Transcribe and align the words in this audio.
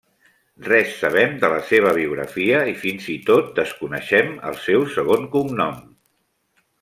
Res 0.67 0.93
sabem 1.01 1.35
de 1.43 1.51
la 1.55 1.59
seva 1.67 1.91
biografia 1.99 2.61
i 2.73 2.75
fins 2.85 3.07
i 3.19 3.19
tot 3.29 3.51
desconeixem 3.63 4.33
el 4.53 4.57
seu 4.69 4.87
segon 4.99 5.29
cognom. 5.37 5.77